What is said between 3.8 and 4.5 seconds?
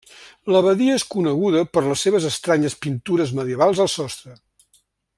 al sostre.